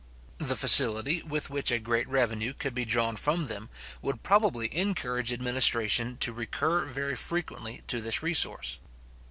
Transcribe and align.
The 0.39 0.55
facility 0.55 1.21
with 1.21 1.51
which 1.51 1.69
a 1.69 1.77
great 1.77 2.07
revenue 2.07 2.55
could 2.55 2.73
be 2.73 2.85
drawn 2.85 3.15
from 3.15 3.45
them, 3.45 3.69
would 4.01 4.23
probably 4.23 4.75
encourage 4.75 5.31
administration 5.31 6.17
to 6.21 6.33
recur 6.33 6.85
very 6.85 7.15
frequently 7.15 7.83
te 7.85 7.99
this 7.99 8.23
resource. 8.23 8.79